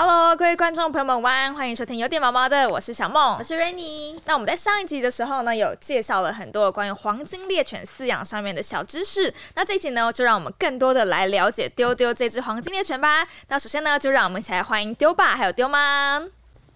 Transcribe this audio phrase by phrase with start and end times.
[0.00, 4.16] Hello，各位观众朋友们，晚安，欢迎收听有点毛毛的，我是小梦，我是 Rainy。
[4.26, 9.34] 那我们在上一集的时候呢，有介绍了很多关于黄金猎犬饲养上面的小知识。
[9.56, 13.26] 那这一集呢，就让我们更多的来了解丢丢这只黄金猎犬吧。
[13.48, 16.22] 那首先呢，就让我们一起来欢迎丢爸还有丢妈。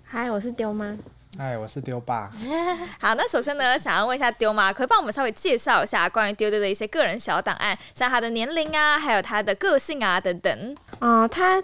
[0.02, 0.96] 嗨，我是丢妈。
[1.38, 2.28] 嗨，我是丢爸。
[2.98, 10.76] 好，那首先呢，想要问一下丢妈，可以帮我们稍微介绍一下关于丢丢的一些个人小档案，像他的年龄啊，还有他的个性啊等等。
[10.98, 11.62] 啊，他。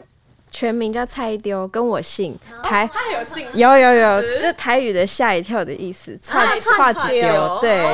[0.51, 7.85] 全名叫蔡丢，跟我姓台，他有姓，有有有，就台语的吓一跳的意思，蔡蔡丢，对，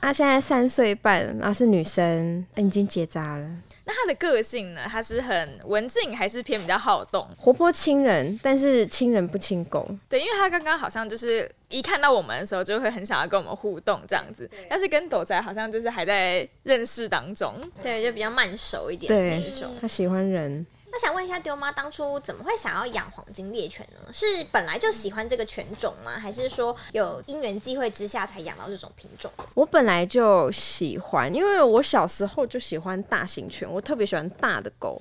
[0.00, 3.48] 他现在三岁半，然后是女生，已经结扎了。
[3.84, 4.82] 那他的个性呢？
[4.86, 8.38] 他是很文静，还是偏比较好动、活泼亲人？
[8.40, 9.88] 但是亲人不亲狗。
[10.08, 14.48] 对，因为他刚刚好像就是一看到我们的时候，就会很想要跟我们互动这样子。
[14.68, 19.74] 但是跟斗仔好像就是还在认识当中，对，就比较慢熟一点那一种。
[19.80, 20.64] 他喜欢人。
[20.92, 24.12] 那想问一下，丢妈当初怎么会想要养黄金猎犬呢？
[24.12, 26.18] 是本来就喜欢这个犬种吗？
[26.18, 29.30] 还是说有因缘际会之下才养到这种品种？
[29.54, 35.00] 我本来就喜欢，因为我小时候就喜欢大型犬，我特别喜欢大的狗。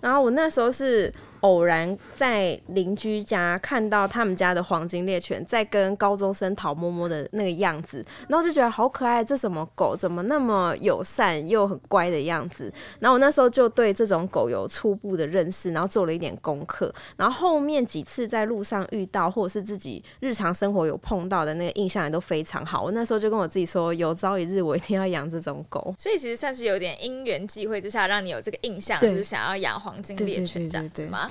[0.00, 1.12] 然后我那时候是。
[1.42, 12.72] 偶然在邻居家看到他们家的黄金猎犬在跟高中生讨摸摸的那个样子，然后就觉得好可爱，这什么狗怎么那么友善又很乖的样子？
[12.98, 22.82] 然后我那时候就对这种狗有初步的认识，然后做了一点功课，然后后面几次在路上遇到或者是自己日常生活有碰到的那个印象也都非常好。
[22.82, 25.92] 我那时候就跟我自己说，有朝一日我一定要养这种狗。
[25.98, 31.30] 所以其实算是有点因缘际会之下，让你有这个印象，就是想要养黄金猎犬这样子吗？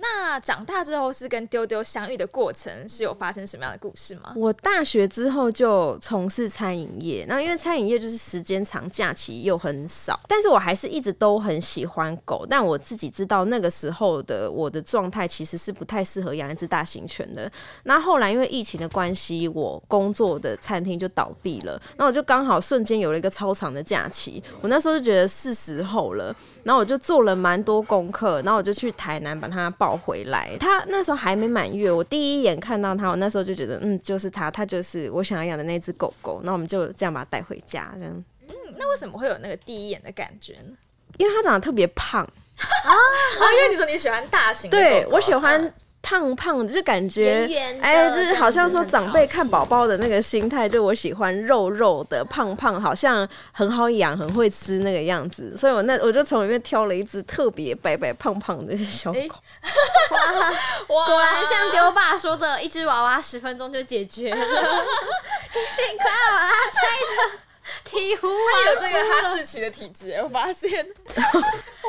[0.00, 4.32] 那长大之后是跟丢丢相遇的过程是有发生什么样的故事吗？
[4.34, 12.46] 我大学之后就从事餐饮业，那因为餐饮业就是时间长，假期又很少，但是我还是一直都很喜欢狗。
[12.48, 17.50] 但我自己知道那个时候的我的状态其实是不太适合养一只大型犬的。
[17.84, 24.42] 那后来因为疫情的关系，我工作的餐厅就倒闭了，那我就刚好瞬间有了一个超长的假期。
[24.62, 30.00] 我那时候就觉得是时候了，然后我就做了蛮多功课，然后我就去台南把它抱。
[30.00, 31.90] 回来，他那时候还没满月。
[31.90, 36.40] 我第一眼看到他，我那时候就觉得，嗯，就是他，他就是我想要养的那只狗狗。
[36.42, 38.24] 那我们就这样把它带回家，这样。
[38.48, 40.76] 嗯，那为什么会有那个第一眼的感觉呢？
[41.18, 42.92] 因为它长得特别胖啊！
[43.52, 45.72] 因为你说你喜欢大型，对我喜欢。
[46.02, 47.46] 胖胖的就感觉，
[47.80, 55.56] 哎，就是好像说长辈看宝宝的那个心态，就我喜欢肉肉的胖胖，好像很好养，很会吃那个样子。
[55.56, 59.18] 所以我那我就从里面挑了一只特别白白胖胖的小狗。
[60.94, 64.36] 哇，果然像丢爸说的，一只娃娃十分钟就解决了。
[64.36, 67.49] 辛苦了，拆的。
[67.84, 68.28] 体壶
[68.66, 70.70] 有这个哈士奇的体质，我发现。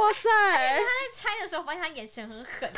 [0.02, 0.30] 哇塞！
[0.80, 2.72] 他在拆的时候，发现他眼神很狠，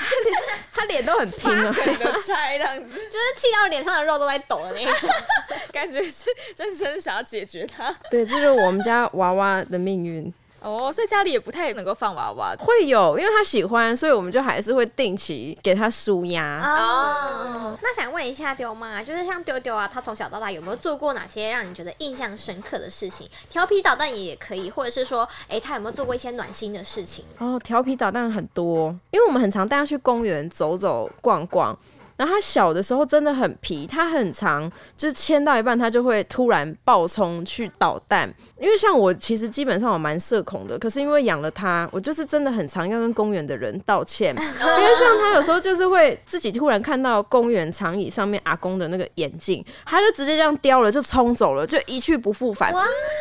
[0.74, 5.10] 他脸都很拼啊，狠的拆这样子，就是气到脸上的肉都在抖的那一种，
[5.72, 6.26] 感觉是
[6.56, 7.96] 真真想要解决他。
[8.10, 10.34] 对，这是我们家娃娃的命运。
[10.64, 16.60] 哦，所以家里也不太能够放娃娃，会有，因为他喜欢，所以我们就还是会定期给他舒压。
[16.64, 23.28] 哦，那想问一下丢妈，就是像丢丢啊，他从小到大有没有做过哪些让你觉得印象深刻的事情？
[23.50, 27.26] 调皮捣蛋也也可以，或者是说，哎，他有没有做过一些暖心的事情？
[27.40, 31.78] 哦，调皮捣蛋很多，因为我们很常带他去公园走走逛逛。
[32.24, 38.34] 然后他小的时候真的很皮，他很长，就是牵到一半，他就会突然暴冲去捣蛋。
[38.62, 44.34] 因为像我，其实基本上我蛮社恐的，可是因为养了他，我就是真的很常要跟公园的人道歉。
[44.40, 52.74] 因为像他有时候就是会自己突然看到公园长椅上面阿公的那个眼镜，他就直接这样叼了就冲走了，就一去不复返。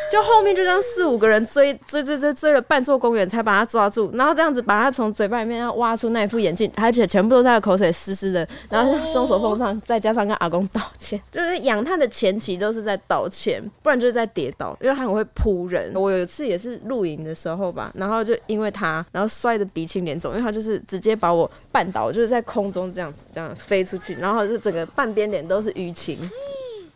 [0.09, 8.92] 就后面就这样四五个人追追追追追了半座公园才把他抓住，然后这样子把他从嘴巴里面要挖出那副眼镜，而且全部都在口水湿湿的，然后。
[9.05, 15.93] 双手奉上，再加上跟阿公道歉，就是养他的前期都是在道歉，不然就是在跌倒，因为他很会扑人。
[15.95, 26.17] 我有一次也是露营的时候吧，然后就因为他，然后摔得鼻青脸肿，因为他就是直接把我绊倒，就是在空中这样子这样飞出去，然后就整个半边脸都是淤青。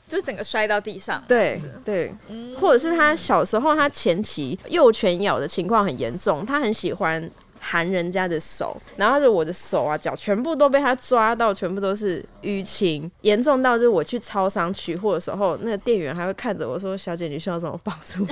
[0.08, 1.22] 就整个摔到地上。
[1.28, 2.16] 对对，
[2.58, 7.30] 或者是他小时候他前期幼犬咬的情况很严重，他很喜欢
[7.70, 18.24] 含人家的手，然后就我的手啊脚全部都被他抓到，全部都是淤青，严重到就是我去超商取货的时候，那个店员还会看着我说：“小姐，你需要什么帮助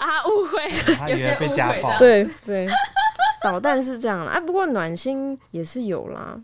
[0.00, 1.96] 啊，误会，他以为有些被家暴。
[1.98, 2.66] 对对，
[3.44, 6.36] 导弹是这样啦，啊，不过暖心也是有啦。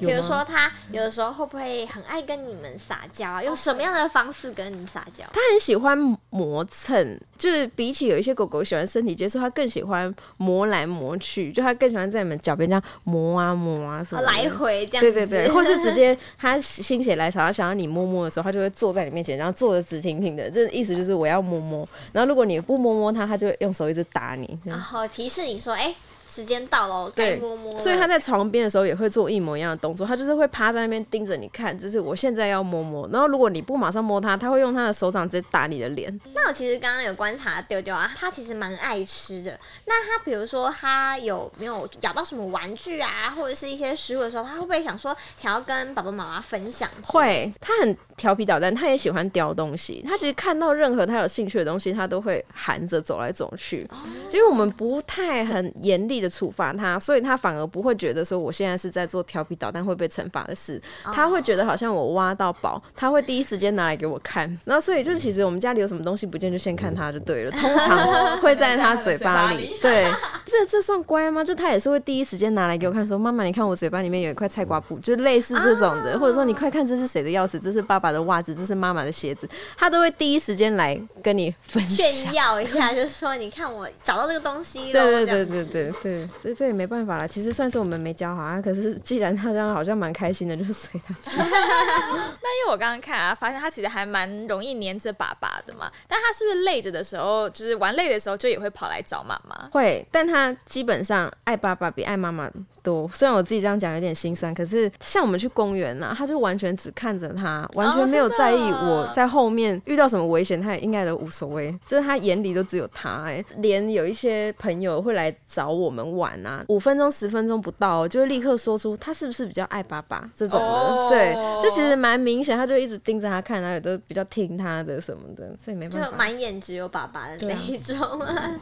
[0.00, 3.42] 有比如吗说他有的时候会不会很爱跟你们撒娇啊？
[3.42, 5.24] 用什么样的方式跟你撒娇？
[5.32, 5.96] 他很喜欢
[6.30, 14.26] 磨蹭，就是比起有一些狗狗喜欢身体接触，它更喜欢磨来磨去，就它更喜欢在你们脚边这样磨啊磨啊什么的。
[14.26, 21.86] 来回这样子，对对对，或是直接他心血来潮，他想要你摸摸的时候，他就会坐在你面前，然后坐的直挺挺的，就是意思就是我要摸摸。
[22.12, 24.58] 然后如果你不摸摸他，他就会用手一直打你。
[24.64, 25.94] 然后提示你说，哎、
[26.30, 27.76] 时间到了，该对摸摸。
[27.78, 33.08] 所以他在床边的时候也会做一模一样的动作，他就是会趴在那边盯着你看，就是我现在要摸摸。
[33.12, 36.20] 然后如果你不马上摸他，他会用他的手掌直接打你的脸。
[36.32, 39.58] 那我其实刚刚有观察丢丢啊，他其实蛮爱吃的。
[39.86, 46.88] 那他比如说他有没有咬到什么玩具啊，或者是一些食物的时候，他会不会想说想要跟爸爸妈妈分享？
[47.02, 50.04] 会，他很调皮捣蛋，他也喜欢叼东西。
[50.06, 53.88] 他其实看到任何他有兴趣的东西，他都会含着走来走去。
[54.32, 60.80] 因为我们不太很严厉的处罚他，所以他反而不会觉得说我现在是在做调皮捣蛋会被惩罚的事。
[61.04, 64.46] 他会觉得好像我挖到宝，他会第一时间拿来给我看。
[64.64, 67.50] 然后所以就是其实我们家里有什么东西不见，就先看他就对了。
[67.50, 69.76] 通常 会在他嘴巴里。
[69.80, 70.10] 对，
[70.46, 71.42] 这这算乖吗？
[71.42, 82.06] 就他也是会第一时间拿来给我看，说妈妈，你看我嘴巴里面有一块菜瓜布，就类似这种的，或者说你快看这是谁的钥匙，这是爸爸的袜子，这是妈妈的鞋子，他都会第一时间来跟你分享。
[82.06, 84.92] 炫耀一下，就是说你看我找到这个东西 了。
[84.92, 87.28] 对对对对对对，所以这也没办法了。
[87.28, 91.30] 其实算是我们没教好啊，可是既然他这样好像蛮开心的，就随他去。
[91.36, 95.90] 那因为我刚刚看啊，发现他其实还蛮容易黏着爸爸的嘛。
[96.08, 99.68] 但他是不是累着的时候，就是玩累的时候，就也会跑来找妈妈？
[99.70, 102.50] 会，但他基本上爱爸爸比爱妈妈
[102.82, 103.08] 多。
[103.14, 111.70] 虽然我自己这样讲有点心酸，可是像我们去公园呐、他就完全只看着他，完全没有在意我在后面遇到什么危险，他也应该都无所谓。
[111.86, 120.66] 就是他眼里都只有他、哎，连有一些朋友会来找我们玩啊，五分钟十分钟不到、哦，就会立刻说出他是不是比较爱爸爸这种的。
[120.66, 126.06] 哦对，这其实蛮明显，他就一直盯着他看，然后也都比较听他的什么的，所以没办法。
[126.08, 128.30] 就满眼只有爸爸的那一种啊。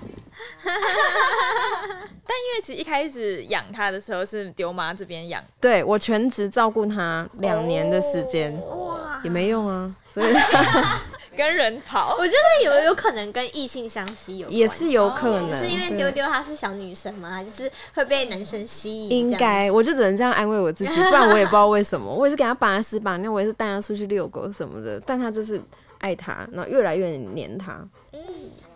[2.25, 10.35] 但因为其实一开始养他的时候是丢妈这边养，对我全职照顾他两年的时间，哇，也没用啊，所以
[11.37, 12.17] 跟人跑。
[12.19, 15.47] 我觉得有有可能跟异性相吸有，也是有可能。
[15.51, 19.11] 就是因为丢丢她是小女生嘛，她就是会被男生吸引。
[19.11, 22.11] 应该，我就只能这样安慰我自己，不然我也不知道 为什么。
[22.11, 25.61] 我也是给他把屎把尿，我也是带他出去遛狗什么的，但他就是
[25.99, 27.87] 爱他，然后越来越黏他。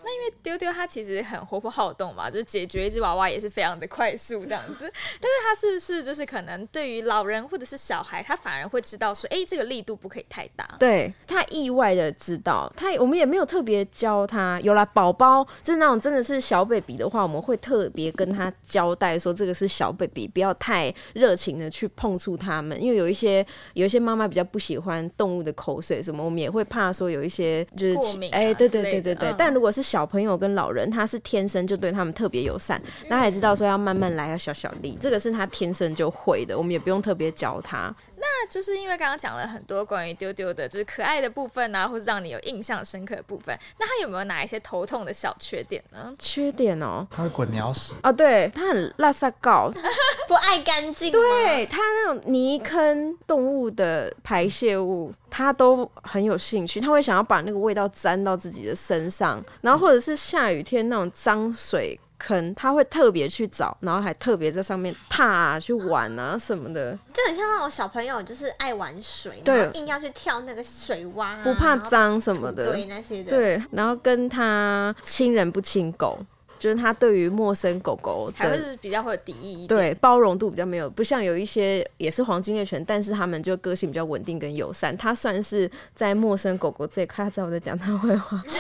[0.05, 4.91] 那因为丢丢它其实很活泼好动嘛， 就是解决一只娃娃也是非常的快速这样子。
[5.21, 10.69] 但是它是不是就是可能对于老人或者是小孩，他反而会知道说，哎、这个力度不可以太大。
[10.79, 14.61] 对他意外的知道，他我们也没有特别教他。
[14.61, 23.45] 有啦，宝宝就是那种真的是小 baby 的话，我们会特别跟他交代说，这个是小 baby，不要太热情的去碰触他们，因为有一些
[23.75, 29.29] 有一些妈妈比较不喜欢动物的口水什么，我们也会怕说有一些就是过敏啊哎、对对对对对。
[29.31, 32.81] 嗯但如果是小朋友跟老人，他是天生就对他们特别友善，
[33.11, 37.95] 那他也知道说要慢慢来，要小小力，这个是他天生就会的，我们也不用特别教他。
[38.25, 43.59] 那就是因为刚刚讲了很多关于丢丢的，就是可爱的部分啊，或是让你有印象深刻的部分。
[43.81, 46.15] 那它有没有哪一些头痛的小缺点呢？
[46.21, 49.73] 缺点哦，它会滚鸟屎，哦，对，它很拉萨告，
[50.29, 51.19] 不爱干净吗？
[51.19, 76.19] 对他那种泥坑动物的排泄物，他都很有兴趣，他会想要把那个味道沾到自己的身上，然后或者是下雨天那种脏水坑，他会特别去找，然后还特别在上面踏啊、去玩啊什么的，就很像那种小朋友，就是爱玩水，对然后硬要去跳那个水洼啊，不怕脏什么的，对那些的，，对，然后跟他亲人不亲狗，
[76.59, 78.59] 就是他对于陌生狗狗还会。
[78.59, 79.69] 是比较会有敌意一点。
[79.69, 84.97] 对，包容度比较没有，不像有一些也是黄金猎犬，但是他们就个性比较稳定跟友善。
[84.97, 88.41] 他算是在陌生狗狗这一块，他知道我在讲他坏话。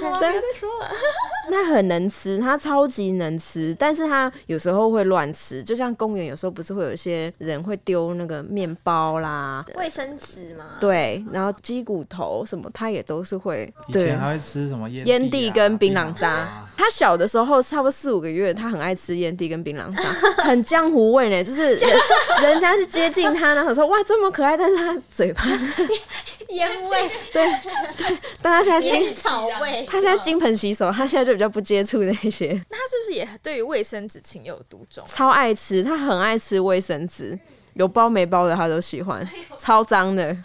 [0.18, 0.28] 对，
[1.50, 13.72] 他很能吃，他超级能吃，但是他有时候会乱吃，就像公园有时候不是会有一些人会丢那个面包啦，卫生纸嘛，对，然后鸡骨头什么，他也都是会。
[13.92, 16.66] 对以前，还会吃什么烟烟蒂跟槟榔渣渣。
[16.76, 20.02] 他小的时候，差不多四五个月，他很爱吃烟蒂跟槟榔渣，
[20.44, 21.42] 很江湖味呢。
[21.42, 21.90] 就是人
[22.42, 25.42] 人家去接近他，然后说哇这么可爱，但是他嘴巴
[26.50, 27.46] 烟味、对
[28.42, 29.86] 但他现在烟金，草味。
[29.88, 35.04] 他现在金盆洗手，他现在就比较不接触那些，那他是不是也对于卫生纸情有独钟？
[35.06, 37.38] 超爱吃，他很爱吃卫生纸，
[37.74, 39.26] 有包没包的他都喜欢，
[39.58, 40.36] 超脏的。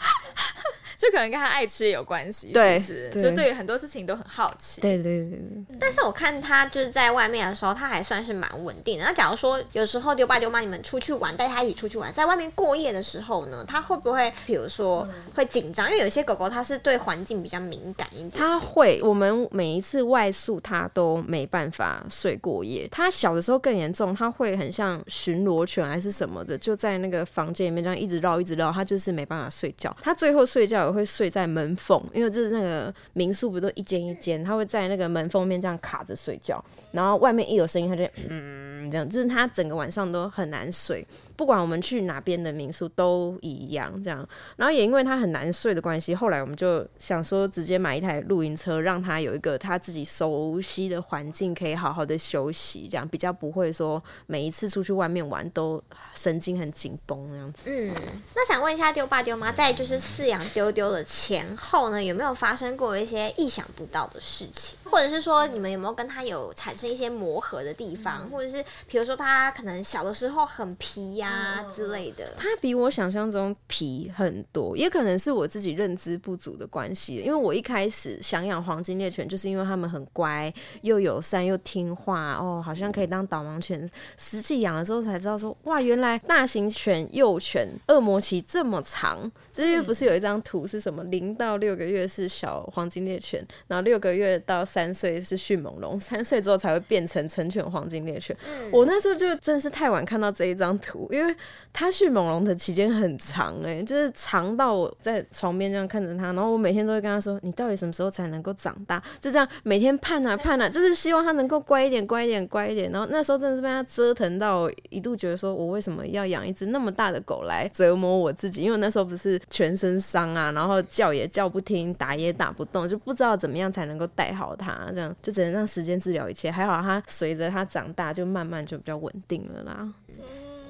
[0.98, 3.24] 就可能跟他爱吃也有关系，对是不是？
[3.26, 4.82] 对就对于很多事情都很好奇。
[4.82, 9.06] 对对对对，但是我看他就是在外面的时候，他还算是蛮稳定的。
[9.06, 15.90] 那假如说有时候丢爸丢妈你们出去玩，带他一起出去玩，在外面过夜的时候呢，他会不会比如说会紧张？
[15.90, 18.32] 因为有些狗狗它是对环境比较敏感一点。
[18.32, 22.88] 他会，我们每一次外宿他都没办法睡过夜。
[22.92, 29.96] 他小的时候更严重，他会很像巡逻犬还是什么的，就在那个房间里面这样一直绕一直绕，他就是没办法睡觉。
[30.02, 41.06] 他最后睡觉会睡在门缝，因为就是那个民宿不都一间一间，他会在那个门缝面这样卡着睡觉，然后外面一有声音他就嗯这样，就是他整个晚上都很难睡。
[41.38, 44.26] 不管我们去哪边的民宿都一样，这样。
[44.56, 57.64] 然后也因为他很难睡的关系，后来我们就想说，直接买一台露营车，让他有一个他自己熟悉的环境，可以好好的休息，这样比较不会说每一次出去外面玩都神经很紧绷那样子。
[57.66, 57.94] 嗯，
[58.34, 64.78] 那想问一下丢爸丢妈，在就是饲养丢丢的前后呢，有没有发生过一些意想不到的事情？
[64.84, 68.30] 或者是说，你们有没有跟他有产生一些磨合的地方？
[68.30, 72.34] 或者是比如说他可能小的时候很皮呀、之类的？
[72.38, 77.16] 他比我想象中皮很多，也可能是我自己认知不足的关系。
[77.16, 83.90] 因为我一开始想养黄金猎犬，就是因为他们很乖，又友善又听话，哦，好像可以当导盲犬。
[84.18, 89.32] 实际养了之后才知道说，哇，原来大型犬、幼犬恶魔期这么长。
[89.54, 98.36] 就是不是有一张图是什么零到六个月是小黄金猎犬，然后六个月到三岁是迅猛龙，三岁之后才会变成成犬黄金猎犬。
[98.72, 101.36] 我那时候就真的是太晚看到这一张图，因为
[101.74, 112.92] 它迅猛龙的期间很长哎、就是长到我在床边这样看着它，然后我每天都会跟他说：“你到底什么时候才能够长大？”就这样每天盼啊盼啊，就是希望它能够乖一点、乖一点、乖一点。
[112.92, 118.62] 然后那时候真的是被它折腾到，一度觉得说我为什么要养一只那么大的狗来折磨我自己？
[118.62, 126.50] 因为那时候不是全身伤啊，然后叫也叫不听，打也打不动，就不知道怎么样才能够带好它，这样就只能让时间治疗一切。
[126.50, 129.94] 还好它随着它长大，就慢慢就比较稳定了啦。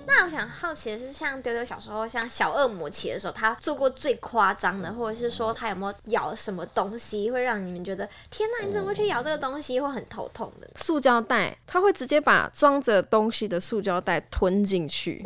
[0.07, 10.69] 那我想好奇的是，像丢丢小时候，像小恶魔期的时候，他做过最夸张的，或者是说他有没有咬什么东西，会让你们觉得天哪，你怎么会去咬这个东西，会很头痛的？
[10.75, 15.23] 塑胶袋，他会直接把装着东西的塑胶袋吞进去。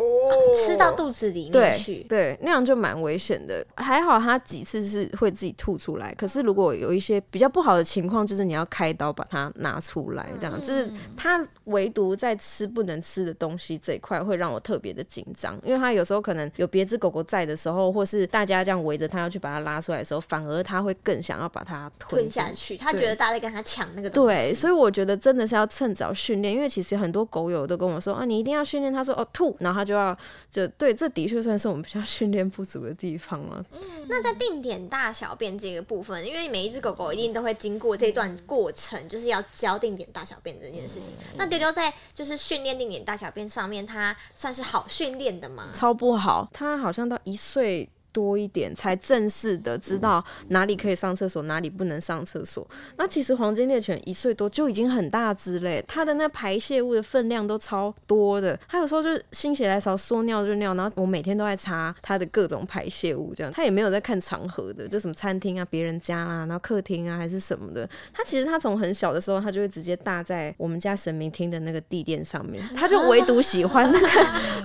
[0.53, 2.03] 吃到肚子里面去。
[2.09, 3.65] 对，那样就蛮危险的。
[3.75, 24.35] 还好它几次是会自己吐出来，可是如果有一些比较不好的情况，就是你要开刀把它拿出来，这样、就是它唯独在吃不能吃的东西这一块会让我特别的紧张，因为它有时候可能有别只狗狗在的时候，或是大家这样围着它要去把它拉出来的时候，反而它会更想要把它吞吞下去，他觉得大家在跟他抢那个东西。
[24.35, 28.89] 对，所以我觉得真的是要趁早训练，因为其实很多狗友都跟我说啊，你一定要训练。
[28.91, 30.17] 他说哦吐，然后他就要
[30.49, 33.65] 就对，这的确算是我们比较训练不足的地方了。
[34.07, 41.11] 那在定点大小便这个部分，因为每一只狗狗一定都会经过这段过程，就是要教定点大小便这件事情。
[41.37, 45.69] 那丢丢在就是训练定点大小便上面，它算是好训练的吗？
[45.73, 47.89] 超不好，它好像到一岁。
[48.11, 52.67] 多一点才正式的知道哪里可以上厕所，哪里不能上厕所。
[52.97, 58.59] 那其实黄金猎犬一岁多就已经很大只嘞，它的那排泄物的分量都超多的。
[58.67, 67.87] 它有时候就心血来潮说尿就尿，然后我每天都在擦它的各种排泄物，这样它也没有在看场合的，就什么餐厅啊、别人家啦、然后客厅啊还是什么的。
[68.13, 74.07] 它其实它从很小的时候，它就会直接搭在我们家神明厅的那个地垫上面， 它就唯独喜欢那个。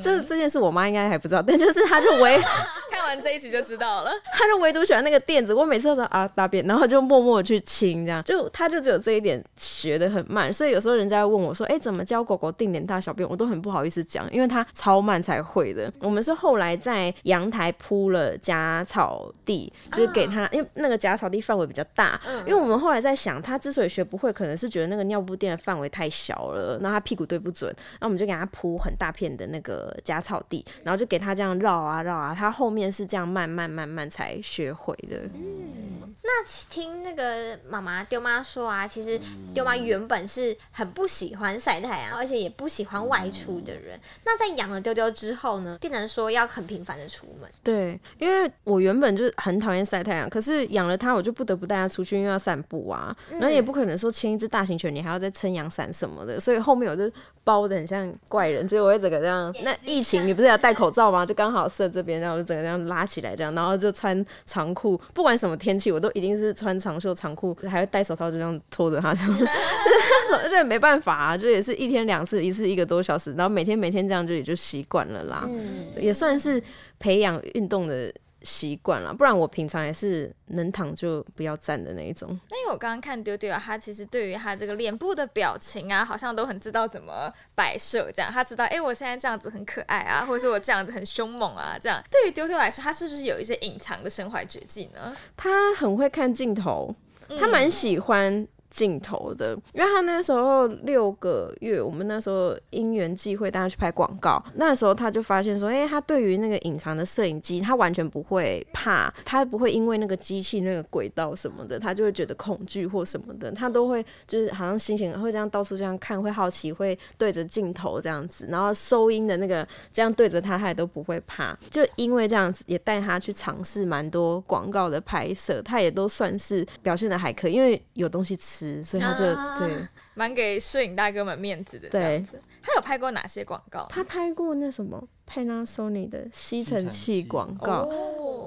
[0.03, 2.41] 这这件事我妈应该还不知道，但就是它就唯。
[2.91, 4.11] 看完这一起就知道了。
[4.33, 8.23] 他就唯独喜欢那个垫子，我每次都说啊大便，然后就默默地去亲，这样。
[8.25, 15.93] 就他就只有这一点学的很慢，所以有时候人家问我说，哎、怎么教狗狗定点大小便，我都很不好意思讲，因为他超慢才会的。
[16.01, 35.17] 我们是后来在阳台铺了假草地，就是给他，因为那个假草地范围比较大，因为我们后来在想，他之所以学不会，可能是觉得那个尿布垫的范围太小了，然后他屁股对不准，那我们就给他铺很大片的那个假草地，然后就给他这样绕啊绕啊，他后面是这样慢慢慢慢才学会的。
[35.35, 39.21] 嗯那听那个妈妈丢妈说啊，其实
[39.53, 44.01] 丢妈原本是很不喜欢晒太阳，而且也不喜欢外出的人。
[44.25, 47.51] 那在养了丢丢之后呢，变成说要很频繁的出门。
[47.63, 53.15] 对，因为我原本就是很讨厌晒太阳，可是养了它，我就不得不带它出去，因为要散步啊。
[53.31, 57.11] 然后也不可能说牵一只大型犬，你还要再撑阳伞什么的，所以后面我就
[57.45, 59.55] 包的很像怪人，所以我会整个这样。
[59.63, 61.27] 那疫情 你不是要戴口罩吗？
[61.27, 69.39] 就刚好射这边，然后我就整个这样拉起来这样，然后就穿长裤，不管什么天气，我都一定是穿长袖长裤，还会戴手套，就这样拖着它这样。
[70.51, 75.49] 这也没办法啊，就也是一天两次，一次一个多小时，然后每天每天这样就也就习惯了啦，
[75.97, 76.63] 也算是
[76.99, 78.13] 培养运动的。
[78.45, 82.29] 习惯了，不然我平常也是能躺就不要站的那一种。
[82.51, 92.01] 那因为我刚刚看丢丢啊，他其实对于他这个脸部的表情啊，好像都很知道怎么摆设，这样他知道，哎，我现在这样子很可爱啊， 或者是我这样子很凶猛啊，这样。
[92.11, 95.17] 对于丢丢来说，他是不是有一些隐藏的身怀绝技呢？
[95.37, 96.95] 他很会看镜头，
[97.41, 98.47] 他蛮喜欢。
[98.75, 128.64] 镜头的，因为他那时候六个月，我们那时候因缘际会带他去拍广告，那时候他就发现说，哎，他对于那个隐藏的摄影机，他完全不会怕，他不会因为那个机器那个轨道什么的，他就会觉得恐惧或什么的，他都会就是好像心情会这样到处这样看，会好奇，会对着镜头这样子，然后收音的那个这样对着他，他也都不会怕，就因为这样子也带他去尝试蛮多广告的拍摄，他也都算是表现的还可以，因为有东西吃。
[128.85, 129.25] 所以他就
[129.59, 129.87] 对。
[130.17, 132.41] 蛮给摄影大哥们面子的这样子。
[132.63, 133.85] 他有拍过哪些广告？
[133.91, 137.89] 他拍过那什么 Panasonic 的吸尘器广告，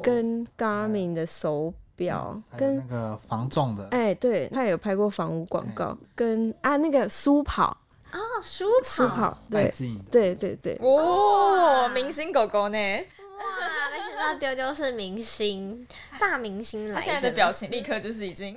[0.01, 3.85] 跟 Garmin 的手表，跟那个防撞的。
[3.91, 7.77] 哎，对他有拍过房屋广告，跟啊那个书跑。
[8.13, 9.69] 哦，书书跑，对。
[10.09, 12.77] 对对对，哦，明星狗狗呢？
[12.77, 13.43] 哇，
[13.91, 15.85] 没想到丢丢是明星，
[16.17, 18.55] 大明星来，现在的表情立刻就是已经。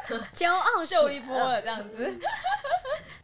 [0.34, 2.18] 骄傲秀一波了，这样子。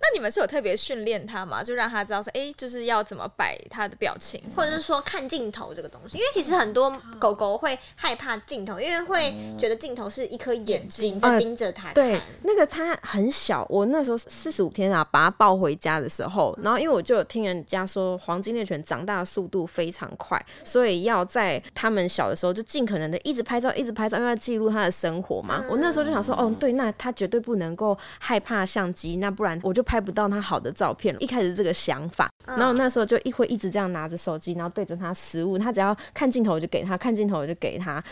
[0.08, 1.62] 那你们是有特别训练他吗？
[1.62, 6.16] 就让他知道说，哎，就是要怎么摆他的表情，或者是说看镜头这个东西。
[6.16, 11.92] 因为其实很多狗狗会害怕镜头，因为会觉得镜头是一颗眼睛在盯着它。
[11.92, 13.66] 对，那个它很小。
[13.68, 25.62] 我那时候四十五天啊，把它抱回家的时候，然后因为我就有听人家说，黄金猎犬长大的速度非常快，所以要在它们小的时候就尽可能的一直拍照，一直拍照，因为要记录它的生活嘛。
[25.68, 29.82] 我那时候就想说，哦，对，那它绝对不能够害怕相机，那不然我就。
[29.88, 38.02] 拍不到他好的照片，一开始这个想法，然后那时候就一会一直这样拿着手机，然后对着他食物，他只要看镜头我就给他，看镜头我就给他，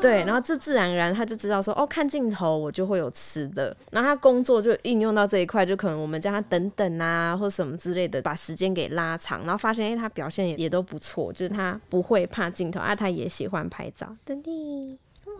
[0.00, 14.52] 对，然后这自然而然他就知道说，哦，看镜头我就会有吃的，然后他工作就应用到这一块，就可能我们叫他等等啊，或什么之类的，把时间给拉长，然后发现哎，他表现也也都不错，就是他不会怕镜头啊，他也喜欢拍照，等等。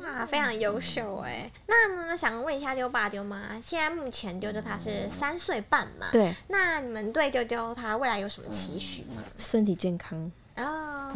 [0.05, 1.51] 哇，非常优秀哎！
[1.67, 6.09] 那呢，想问一下丢爸丢妈，现在目前丢丢他是三岁半嘛？
[6.13, 6.35] 对。
[6.49, 9.23] 那你们对丢丢他未来有什么期许吗？
[9.39, 10.31] 身体健康。
[10.57, 11.11] 哦，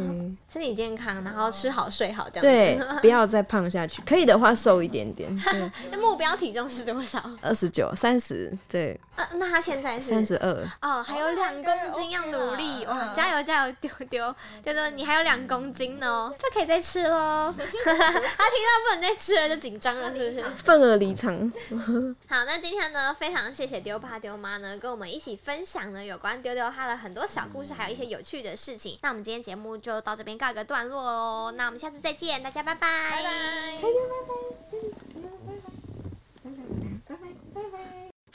[0.48, 5.30] 身体健康，然后吃好睡好，这样对， 不要再胖下去，可以的话瘦一点点。
[5.90, 7.22] 那目标体重是多少？
[7.40, 8.98] 二十九、三十，对。
[9.16, 10.64] 呃，那他现在是三十二。
[10.80, 13.12] 哦，还有两公斤要努力哇！
[13.12, 17.52] 加油加油，丢丢丢丢，你还有两公斤呢，他可以再吃喽。
[17.58, 20.44] 他听到不能再吃了就紧张了，是不是？
[20.50, 21.52] 愤而离场。
[22.28, 28.98] 好，那今天呢，非常谢谢丢爸丢妈呢，跟我们一起分享了有关丢丢他的很多小故事，还有一些有趣的事情。
[29.02, 29.27] 那我们。
[29.28, 33.30] 今天节目就到这边告一个段落哦，那我们下次再见，大家拜拜，拜拜，
[33.76, 34.24] 再见，拜
[36.46, 36.56] 拜，
[37.04, 37.78] 拜拜，拜拜。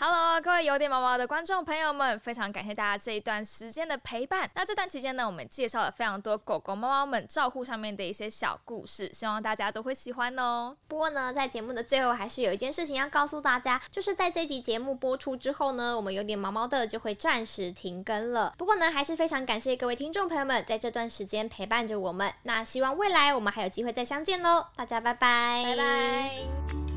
[0.05, 4.51] Hello，各位有点毛毛的观众朋友们，非常感谢大家这一段时间的陪伴。
[4.53, 10.75] 那这段期间呢，我们介绍了非常多狗狗、猫猫们照护上面的一些小故事，希望大家都会喜欢哦。
[10.89, 18.53] 不过呢，在节目的最后，还是有一件事情要告诉大家，就是在这集节目播出之后呢，我们有点毛毛的就会暂时停更了。
[18.57, 22.29] 不过呢，还是非常感谢各位听众朋友们在这段时间陪伴着我们。
[22.43, 26.92] 那希望未来我们还有机会再相见喽，大家拜拜，拜拜。